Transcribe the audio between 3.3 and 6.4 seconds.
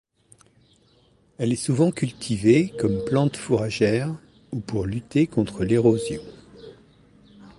fourragère ou pour lutter contre l'érosion.